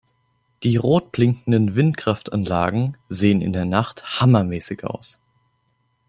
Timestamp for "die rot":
0.63-1.11